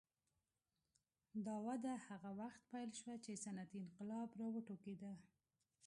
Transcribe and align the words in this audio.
دا 1.45 1.55
وده 1.67 1.93
هغه 2.07 2.29
وخت 2.41 2.61
پیل 2.71 2.89
شوه 2.99 3.15
چې 3.23 3.41
صنعتي 3.43 3.77
انقلاب 3.83 4.29
راوټوکېد. 4.41 5.01